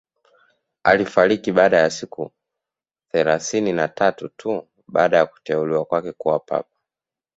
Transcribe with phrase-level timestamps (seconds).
[0.83, 2.31] Alifariki baada ya siku
[3.11, 6.69] thelathini na tatu tu baada ya kuteuliwa kwake kuwa papa